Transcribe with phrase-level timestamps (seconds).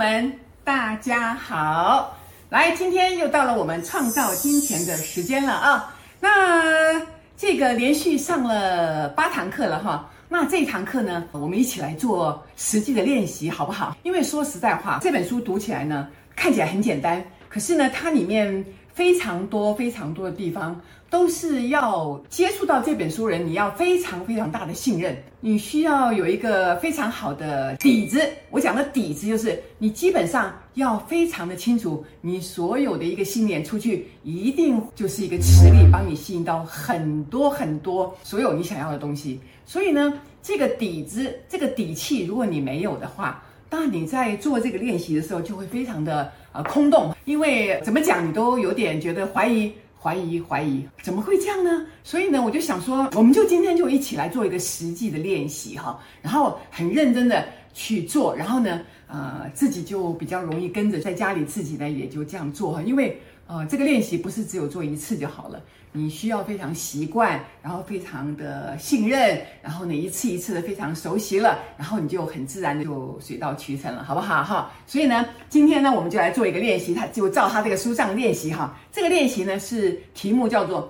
[0.00, 0.32] 们，
[0.64, 2.16] 大家好！
[2.48, 5.94] 来，今天又到了我们创造金钱的时间了啊！
[6.18, 6.98] 那
[7.36, 13.94] 这个连续上了八堂课了哈，那这一堂课呢，我们一起来做实际的练习，好不好？
[14.02, 20.80] 因为说实在话，这本书读起来呢，看起来很简单，可是呢，它里面非常多非常多的地方。
[21.10, 28.20] 都是要接触到这本书人，你要非常非常大的信任，你需要有一个非常好的底子。
[28.50, 39.40] 我讲的底子就是，你基本上要非常的清楚，你所有的一个信念出去，一定就是一个磁力，帮你吸引到很多很多所有你想要的东西。
[39.66, 49.72] 所以呢，这个底子，这个底气，如果你没有的话，当你在做这个练习的时候就会非常的呃空洞，因为怎么讲，你都有点觉得怀疑。
[50.02, 51.86] 怀疑怀疑，怎么会这样呢？
[52.02, 57.44] 所以呢，我就想说，我们就今天就一起来做一个实际的练习哈，然后很认真的
[57.74, 63.14] 去做，然后呢，呃，自己就比较容易跟着在家里自己呢也就这样做哈，因为。
[63.50, 74.70] 呃，这个练习不是只有做一次就好了，你需要非常习惯，然后非常的信任，然后呢一次一次的非常熟悉了，然后你就很自然的就水到渠成了，好不好哈？
[74.86, 78.78] 所以呢，今天呢我们就来做一个练习，他就照他这个书上练习哈。
[78.92, 80.88] 这个练习呢是题目叫做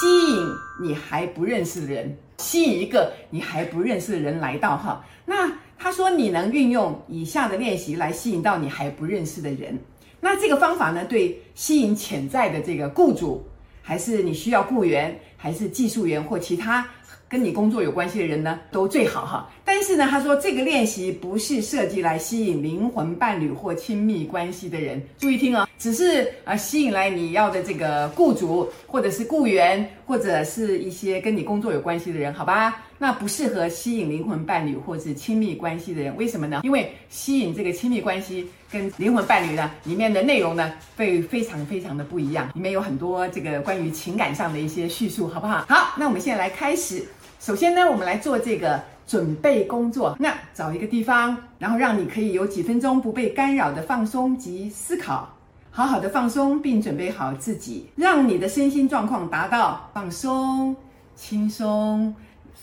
[0.00, 0.48] 吸引
[0.80, 5.04] 你还不认识的人，吸引一个你还不认识的人来到哈。
[5.26, 9.78] 那他说你能运用以下的练习来吸引到你还不认识的人。
[10.20, 13.46] 那这个方法呢，对吸引潜在的这个雇主，
[13.82, 16.88] 还是你需要雇员，还是技术员或其他
[17.28, 19.50] 跟你工作有关系的人呢，都最好哈。
[19.64, 32.82] 但是呢，他说这个练习不是设计来吸引灵魂伴侣或亲密关系的人，注意听哦，只是啊吸引来你要的这个雇主，或者是雇员，或者是一些跟你工作有关系的人，好吧？
[33.00, 36.62] 那不适合吸引灵魂伴侣或是亲密关系的人，为什么呢？
[36.64, 45.64] 因为吸引这个亲密关系跟灵魂伴侣呢，里面的内容呢会非常非常的不一样，里面有很多这个关于情感上的一些叙述，好不好？
[45.68, 47.04] 好，那我们现在来开始。
[47.38, 50.16] 首先呢，我们来做这个准备工作。
[50.18, 55.28] 那找一个地方，然后让你可以有几分钟不被干扰的放松及思考，
[55.70, 60.74] 好好的放松并准备好自己，让你的身心状况达到放松、
[61.14, 62.14] 轻松。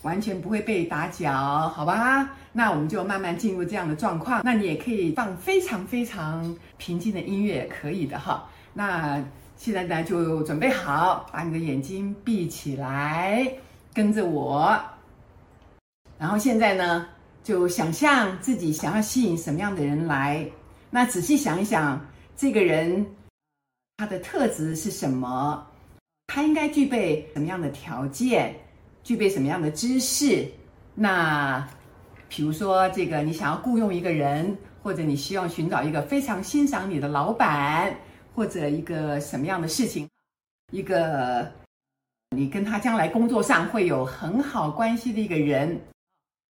[0.02, 1.34] 完全不会被打搅，
[1.70, 2.30] 好吧？
[2.52, 4.42] 那我们就慢慢进入这样的状况。
[4.44, 8.48] 那你也可以放非常非常平静的音乐，可以的哈。
[8.72, 9.20] 那
[9.58, 13.52] 现在呢，就准备好，把你的眼睛闭起来，
[13.96, 14.80] 跟着我。
[16.20, 17.08] 然后现在呢，
[17.44, 20.46] 就想象自己想要吸引什么样的人来。
[20.92, 22.06] 那仔细想一想，
[22.36, 23.06] 这个人
[23.98, 25.66] 他的特质是什么？
[26.28, 28.56] 他应该具备什么样的条件？
[29.04, 30.48] 具备什么样的知识？
[30.96, 31.68] 那，
[32.28, 37.96] 比如说这个，你想要雇佣一个人，或者你希望寻找一个非常欣赏你的老板，
[38.34, 40.10] 或者一个什么样的事情，
[40.72, 41.52] 一个
[42.36, 45.80] 你跟他将来工作上会有很好关系的一个人。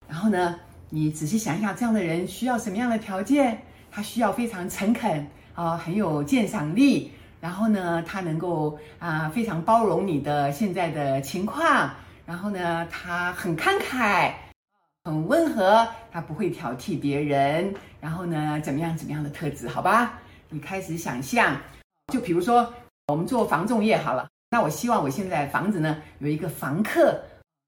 [0.07, 0.59] 然后呢，
[0.90, 3.62] 你仔细想一想，这样的人需要什么样的条件？
[3.91, 7.12] 他需要非常诚恳啊，很有鉴赏力。
[7.40, 11.91] 然后呢，他能够啊，非常包容你的现在的情况。
[12.25, 14.34] 然后呢，他很慷慨，
[15.03, 17.73] 很温和，他不会挑剔别人。
[18.02, 19.67] 然后呢，怎么样怎么样的特质？
[19.67, 20.19] 好吧，
[20.50, 21.56] 你开始想象，
[22.12, 22.73] 就比如说
[23.07, 27.19] 我们做房仲业好了，那我希望我现在房子呢有一个房客，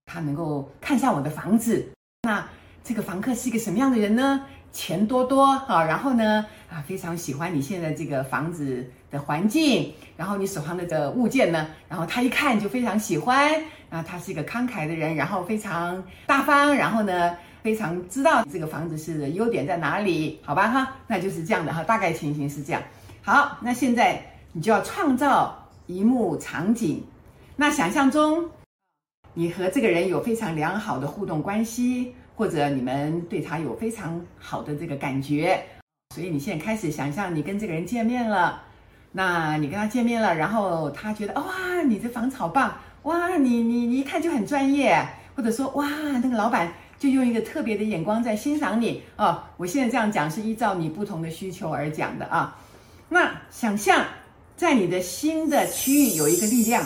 [0.05, 1.85] 他能够看上我的房子。
[2.21, 2.47] 那
[2.81, 4.45] 这个房客是一个什么样的人呢？
[4.71, 13.51] 钱多多啊，然后呢啊，非常喜欢你现在这个房子的环境，然后你手上的这物件呢，然后他一看就非常喜欢。
[13.89, 22.81] 啊，他是一个慷慨的人，然后非常大方，然后呢，非常知道这个房子是优点在哪里，好吧哈，那就是这样的哈，大概情形是这样。
[23.21, 24.21] 好，那现在
[24.53, 27.03] 你就要创造一幕场景，
[27.55, 28.49] 那想象中
[29.33, 35.63] 你和这个人有非常良好的互动关系，或者你们对他有非常好的这个感觉，
[36.13, 38.61] 所以你现在开始想象你跟这个人见面了，
[39.13, 42.77] 那你跟他见面了，然后他觉得哇，你这房子好棒。
[43.03, 45.87] 哇，你你你一看就很专业，或者说哇，
[46.21, 49.41] 那个老板就用一个特别的眼光在欣赏你哦。
[49.55, 52.59] 我现在这样讲是依照你不同的需求而讲的啊。
[53.07, 54.05] 那想象
[54.57, 56.83] 在你的心的区域有一个力量，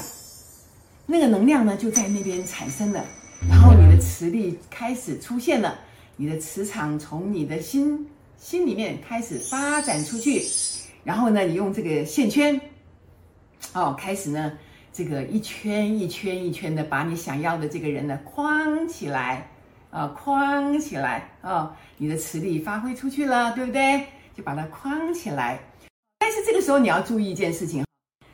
[1.06, 3.06] 那个能量呢就在那边产生了，
[3.50, 5.80] 然后你的磁力开始出现了，
[6.18, 8.06] 你的磁场从你的心
[8.38, 10.44] 心里面开始发展出去，
[11.06, 12.60] 然后呢，你用这个线圈
[13.74, 14.52] 哦，开始呢。
[14.94, 19.50] 这个一圈一圈一圈的把你想要的这个人呢框起来，
[19.90, 24.06] 啊，框起来啊，你的磁力发挥出去了，对不对？
[24.36, 25.58] 就把它框起来。
[26.22, 27.84] 但是这个时候你要注意一件事情，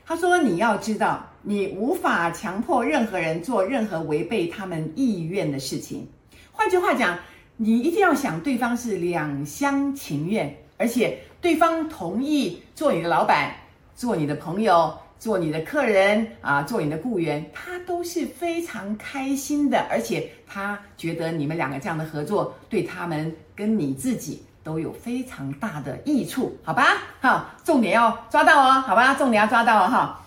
[0.05, 6.05] 他说你要知道，你无法强迫任何人做任何违背他们意愿的事情。
[6.51, 7.17] 换句话讲，
[7.55, 13.55] 你一定要想对方是两厢情愿，而且对方同意做你的老板，
[13.95, 14.93] 做你的朋友。
[15.19, 26.97] 做你的客人啊，做你的雇员，他都是非常开心的，而且他觉得你们两个这样的合作，对他们跟你自己都有非常大的益处，好吧？
[27.21, 29.15] 好，重点要抓到哦，好吧？
[29.15, 30.21] 重点要抓到哦，哈。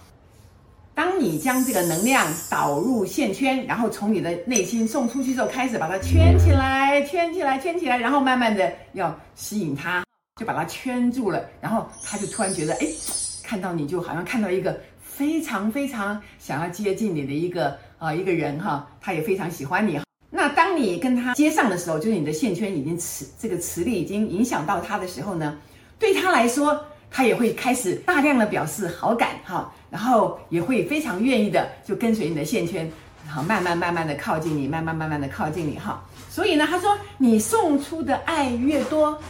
[0.94, 10.02] 当你将这个能量导入线圈，然后从你的内心送出去之后，开始把它圈起来，圈起来，圈起来，然后慢慢的要吸引他，
[10.40, 12.86] 就把它圈住了，然后他就突然觉得，哎。
[13.42, 20.00] 看到你就好像看到一个非常非常想要接近你的一个啊、呃、一个人哈，他也非常喜欢你。
[20.30, 25.58] 那当你跟他接上的时候，就是你的线圈已经磁这个磁力已经影响到他的时候呢，
[25.98, 26.80] 对他来说，
[27.10, 32.88] 他也会开始大量的表示好感哈，然后也会非常愿意的就跟随你的线圈，
[33.26, 36.02] 然后慢慢慢慢的靠近你，慢慢慢慢的靠近你哈。
[36.30, 39.20] 所以呢，他说你送出的爱越多。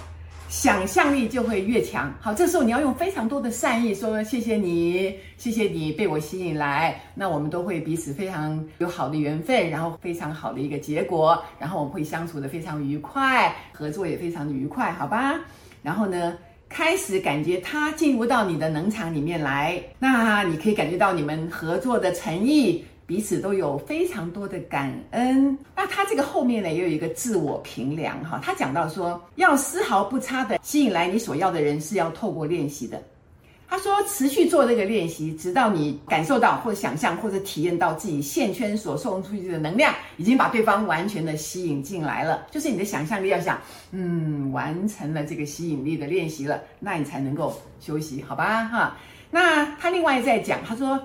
[0.50, 2.12] 想象力就会越强。
[2.20, 15.38] 好，这时候你要用非常多的善意说谢谢你，谢谢你被我吸引来，那我们都会彼此非常有好的缘分，然后非常好的一个结果，然后我们会相处得非常愉快，合作也非常的愉快，好吧？
[15.85, 16.37] 然后呢，
[16.69, 22.85] 开始感觉他进入到你的能场里面来，那你可以感觉到你们合作的诚意。
[23.11, 25.59] 彼此都有非常多的感恩。
[25.75, 28.41] 那他这个后面呢，也有一个自我评量哈。
[28.41, 33.03] 他讲到说，要丝毫不差的吸引来你所要的人，是要透过练习的。
[33.69, 42.47] 他说，持续做这个练习，直到你感受到或者想象或者体验到自己线圈所送出去的能量，已经把对方完全的吸引进来了。
[42.53, 43.61] 就是你的想象力要想，
[43.91, 48.67] 嗯，完成了这个吸引力的练习了，那你才能够休息，好吧？
[48.67, 48.97] 哈。
[49.33, 50.97] 那他另外在讲，他说。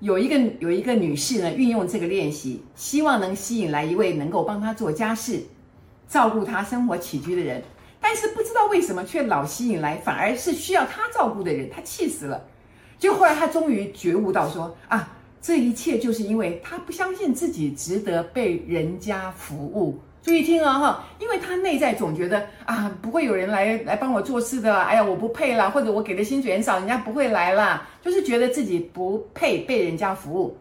[0.00, 5.42] 有一个有一个女士呢，运用这个练习，希望能吸引来一位能够帮她做家事、
[6.08, 7.62] 照顾她生活起居的人，
[8.00, 12.44] 但是不知道为什么却老吸引来反而是需要她照顾的人，她气死了。
[12.98, 19.98] 就后来她终于觉悟到说啊，这一切就是因为她不相信自己值得被人家服务。
[20.24, 30.56] 注意听啊哈，因为他内在总觉得啊，不会有人来来帮我做事的，哎呀，我不配啦，或者我给的薪水很少，人家不会来啦，就是觉得自己不配被人家服务，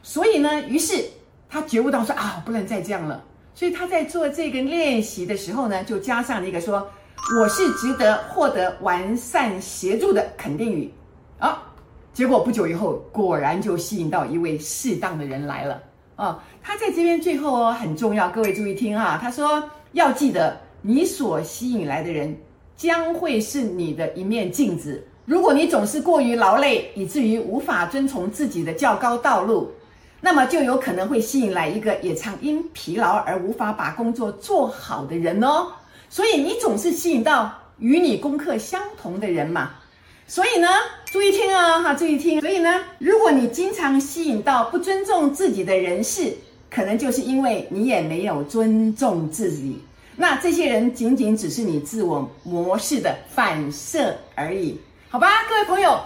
[0.00, 1.04] 所以呢，于是
[1.48, 3.20] 他觉悟到说啊，不能再这样了，
[3.52, 6.88] 所以他在做这个练习的时候呢，就加上了一个说，
[7.40, 10.88] 我是值得获得完善协助的肯定语，
[11.40, 11.60] 啊，
[12.12, 15.82] 结果不久以后，果然就吸引到一位适当的人来了。
[16.20, 19.18] 哦，他在这边最后哦很重要，各位注意听哈。
[19.22, 19.62] 他说
[19.92, 22.36] 要记得，你所吸引来的人
[22.76, 25.02] 将会是你的一面镜子。
[25.24, 29.72] 如果你总是过于劳累，以至于无法遵从自己的较高道路，
[30.20, 35.68] 那么就有可能会吸引来一个也常因疲劳而无法把工作做好的人哦。
[36.10, 39.70] 所以你总是吸引到与你功课相同的人嘛。
[40.30, 40.68] 所以呢，
[41.06, 42.40] 注意听啊，哈，注意听。
[42.40, 46.32] 所以呢，如果你经常吸引到不尊重自己的人士，
[46.70, 49.82] 可能就是因为你也没有尊重自己。
[50.14, 54.78] 那这些人仅仅只是你自我模式的反射而已，
[55.08, 56.00] 好吧，各位朋友。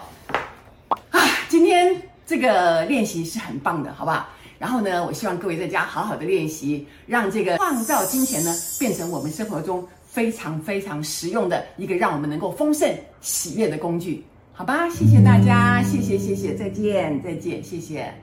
[1.11, 1.21] 啊，
[1.51, 1.95] 今天
[2.27, 4.27] 这个练习是很棒的，好不好？
[4.59, 9.87] 然后呢，我希望各位在家好好的练习，让这个创造金钱呢，变成我们生活中。
[10.15, 12.89] 非常非常实用的一个让我们能够丰盛
[13.21, 14.89] 喜悦的工具，好吧？
[14.89, 18.15] 谢谢大家，谢谢谢谢，再见再见，谢谢。